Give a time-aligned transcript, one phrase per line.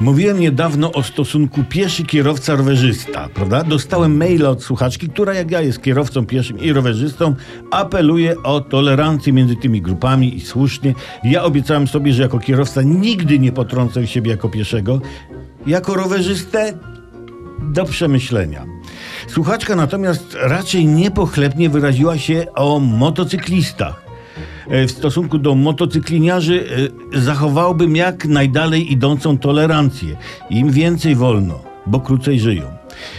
[0.00, 3.64] Mówiłem niedawno o stosunku pieszy kierowca-rowerzysta, prawda?
[3.64, 7.34] Dostałem maila od słuchaczki, która jak ja jest kierowcą pieszym i rowerzystą,
[7.70, 10.94] apeluje o tolerancję między tymi grupami i słusznie.
[11.24, 15.00] Ja obiecałem sobie, że jako kierowca nigdy nie potrącę siebie jako pieszego.
[15.66, 16.78] Jako rowerzystę
[17.62, 18.66] do przemyślenia.
[19.28, 24.03] Słuchaczka natomiast raczej niepochlebnie wyraziła się o motocyklistach.
[24.68, 26.66] E, W stosunku do motocykliniarzy
[27.14, 30.16] e, zachowałbym jak najdalej idącą tolerancję.
[30.50, 32.62] Im więcej wolno, bo krócej żyją.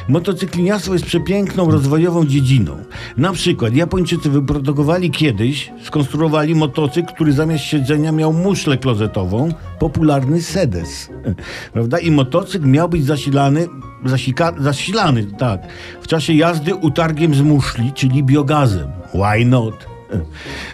[0.10, 2.78] Motocykliniarstwo jest przepiękną, rozwojową dziedziną.
[3.18, 9.50] Na przykład Japończycy wyprodukowali kiedyś, skonstruowali motocykl, który zamiast siedzenia miał muszlę klozetową,
[9.80, 11.10] popularny sedes.
[11.74, 12.00] Prawda?
[12.00, 13.68] I motocykl miał być zasilany,
[14.06, 15.62] zasika, zasilany, tak,
[16.02, 18.88] w czasie jazdy utargiem z muszli, czyli biogazem.
[19.14, 19.95] Why not?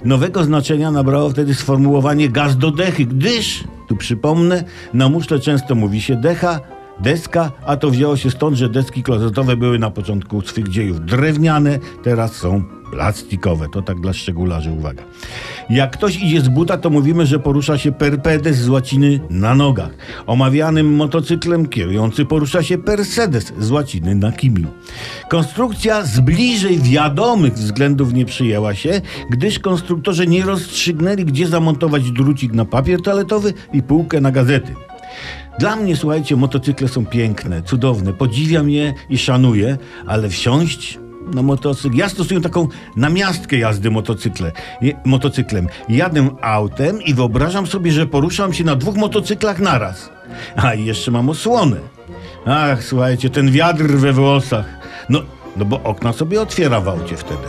[0.06, 6.02] Nowego znaczenia nabrało wtedy sformułowanie gaz do dechy, gdyż, tu przypomnę, na muszle często mówi
[6.02, 6.60] się decha,
[7.00, 11.80] deska, a to wzięło się stąd, że deski klozetowe były na początku swych dziejów drewniane,
[12.04, 13.68] teraz są plastikowe.
[13.70, 15.04] To tak dla szczególarzy, uwaga.
[15.70, 19.56] Jak ktoś idzie z buta, to mówimy, że porusza się per pedes z łaciny na
[19.56, 19.92] nogach.
[20.28, 24.68] Omawianym motocyklem kierujący porusza się per sedes z łaciny na kimiu.
[25.30, 32.54] Konstrukcja z bliżej wiadomych względów nie przyjęła się, gdyż konstruktorzy nie rozstrzygnęli, gdzie zamontować drucik
[32.54, 34.76] na papier toaletowy i półkę na gazety.
[35.60, 41.00] Dla mnie, słuchajcie, motocykle są piękne, cudowne, podziwiam je i szanuję, ale wsiąść
[41.34, 41.96] na motocykl.
[41.96, 44.52] Ja stosuję taką namiastkę jazdy motocykle,
[44.82, 45.68] je, motocyklem.
[45.90, 50.10] Jadę autem i wyobrażam sobie, że poruszam się na dwóch motocyklach naraz.
[50.56, 51.78] A i jeszcze mam osłonę.
[52.46, 54.66] Ach, słuchajcie, ten wiatr we włosach.
[55.10, 55.22] No,
[55.58, 57.48] no bo okna sobie otwiera w aucie wtedy.